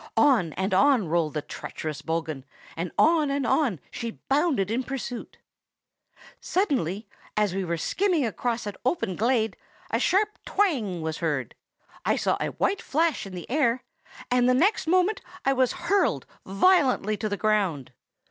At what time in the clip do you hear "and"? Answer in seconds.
0.53-0.73, 2.75-2.91, 3.29-3.45, 14.31-14.49